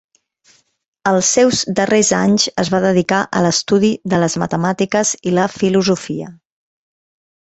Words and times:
Els 1.09 1.27
seus 1.35 1.59
darrers 1.79 2.09
anys 2.19 2.45
es 2.63 2.71
va 2.75 2.79
dedicar 2.87 3.19
a 3.39 3.43
l'estudi 3.47 3.91
de 4.13 4.21
les 4.25 4.37
matemàtiques 4.45 5.11
i 5.33 5.35
la 5.41 5.47
filosofia. 5.59 6.33